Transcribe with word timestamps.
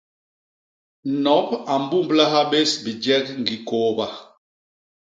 Nop 1.25 1.47
a 1.73 1.75
mbumblaha 1.83 2.41
bés 2.51 2.71
bijek 2.83 3.25
ñgi 3.41 3.55
kôôba. 3.67 4.07